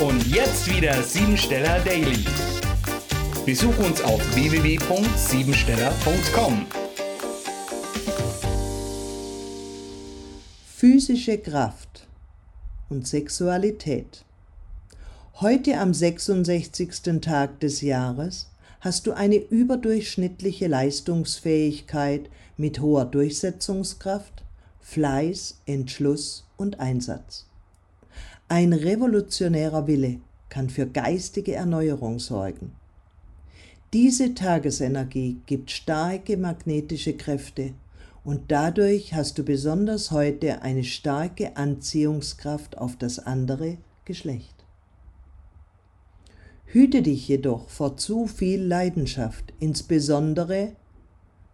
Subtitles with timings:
[0.00, 2.24] Und jetzt wieder Siebensteller Daily.
[3.46, 6.66] Besuch uns auf www.siebensteller.com.
[10.66, 12.08] Physische Kraft
[12.90, 14.24] und Sexualität.
[15.40, 17.20] Heute am 66.
[17.20, 18.50] Tag des Jahres
[18.80, 24.42] hast du eine überdurchschnittliche Leistungsfähigkeit mit hoher Durchsetzungskraft,
[24.80, 27.46] Fleiß, Entschluss und Einsatz.
[28.48, 30.20] Ein revolutionärer Wille
[30.50, 32.72] kann für geistige Erneuerung sorgen.
[33.94, 37.72] Diese Tagesenergie gibt starke magnetische Kräfte
[38.22, 44.54] und dadurch hast du besonders heute eine starke Anziehungskraft auf das andere Geschlecht.
[46.66, 50.72] Hüte dich jedoch vor zu viel Leidenschaft, insbesondere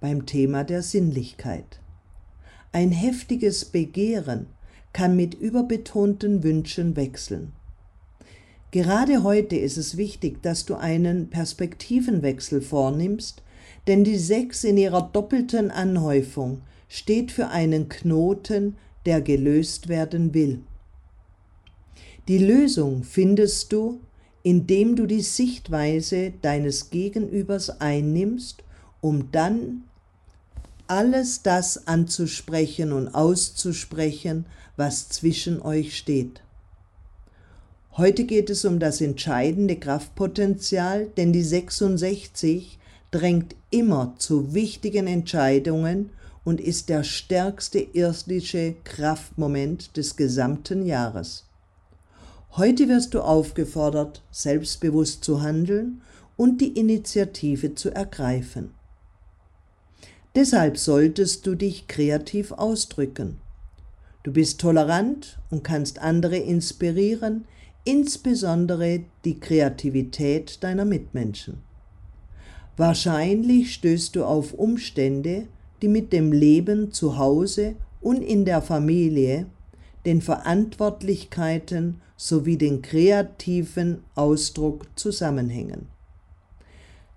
[0.00, 1.78] beim Thema der Sinnlichkeit.
[2.72, 4.46] Ein heftiges Begehren
[4.92, 7.52] kann mit überbetonten Wünschen wechseln.
[8.72, 13.42] Gerade heute ist es wichtig, dass du einen Perspektivenwechsel vornimmst,
[13.86, 20.60] denn die Sechs in ihrer doppelten Anhäufung steht für einen Knoten, der gelöst werden will.
[22.28, 24.00] Die Lösung findest du,
[24.42, 28.62] indem du die Sichtweise deines Gegenübers einnimmst,
[29.00, 29.84] um dann
[30.90, 34.46] alles das anzusprechen und auszusprechen,
[34.76, 36.42] was zwischen euch steht.
[37.96, 42.78] Heute geht es um das entscheidende Kraftpotenzial, denn die 66
[43.12, 46.10] drängt immer zu wichtigen Entscheidungen
[46.44, 51.44] und ist der stärkste irdische Kraftmoment des gesamten Jahres.
[52.56, 56.02] Heute wirst du aufgefordert, selbstbewusst zu handeln
[56.36, 58.72] und die Initiative zu ergreifen.
[60.34, 63.38] Deshalb solltest du dich kreativ ausdrücken.
[64.22, 67.46] Du bist tolerant und kannst andere inspirieren,
[67.84, 71.58] insbesondere die Kreativität deiner Mitmenschen.
[72.76, 75.46] Wahrscheinlich stößt du auf Umstände,
[75.82, 79.46] die mit dem Leben zu Hause und in der Familie,
[80.06, 85.88] den Verantwortlichkeiten sowie den kreativen Ausdruck zusammenhängen.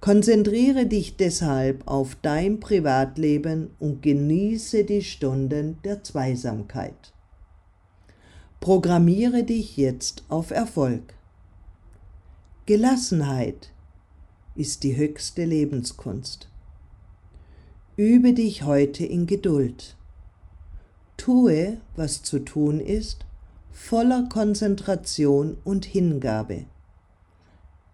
[0.00, 7.12] Konzentriere dich deshalb auf dein Privatleben und genieße die Stunden der Zweisamkeit.
[8.60, 11.14] Programmiere dich jetzt auf Erfolg.
[12.66, 13.72] Gelassenheit
[14.54, 16.48] ist die höchste Lebenskunst.
[17.96, 19.96] Übe dich heute in Geduld.
[21.16, 23.24] Tue, was zu tun ist,
[23.72, 26.66] voller Konzentration und Hingabe.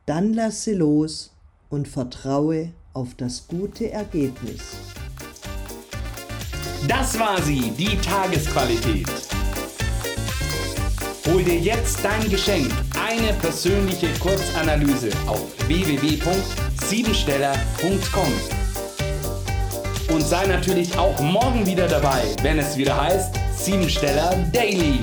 [0.05, 1.34] Dann lasse los
[1.75, 4.61] und vertraue auf das gute Ergebnis.
[6.87, 9.09] Das war sie, die Tagesqualität.
[11.27, 12.71] Hol dir jetzt dein Geschenk,
[13.05, 18.33] eine persönliche Kurzanalyse auf www.siebensteller.com.
[20.15, 25.01] Und sei natürlich auch morgen wieder dabei, wenn es wieder heißt Siebensteller Daily.